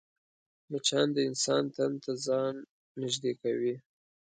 [0.71, 2.53] مچان د انسان تن ته ځان
[3.01, 3.75] نږدې کوي